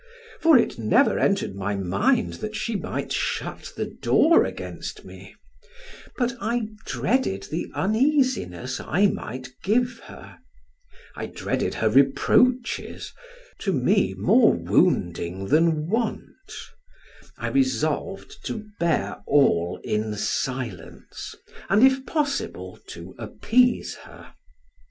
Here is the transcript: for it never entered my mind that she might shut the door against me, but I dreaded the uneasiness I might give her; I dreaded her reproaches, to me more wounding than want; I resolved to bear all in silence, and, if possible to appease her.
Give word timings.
for 0.39 0.57
it 0.57 0.79
never 0.79 1.19
entered 1.19 1.53
my 1.53 1.75
mind 1.75 2.33
that 2.41 2.55
she 2.55 2.75
might 2.75 3.11
shut 3.11 3.71
the 3.77 3.85
door 3.85 4.43
against 4.45 5.05
me, 5.05 5.35
but 6.17 6.35
I 6.41 6.69
dreaded 6.87 7.43
the 7.51 7.67
uneasiness 7.75 8.79
I 8.83 9.05
might 9.05 9.49
give 9.61 9.99
her; 10.05 10.39
I 11.15 11.27
dreaded 11.27 11.75
her 11.75 11.87
reproaches, 11.91 13.13
to 13.59 13.71
me 13.73 14.15
more 14.15 14.51
wounding 14.55 15.49
than 15.49 15.87
want; 15.87 16.23
I 17.37 17.49
resolved 17.49 18.43
to 18.47 18.65
bear 18.79 19.19
all 19.27 19.79
in 19.83 20.15
silence, 20.15 21.35
and, 21.69 21.83
if 21.85 22.07
possible 22.07 22.79
to 22.87 23.13
appease 23.19 23.93
her. 23.97 24.33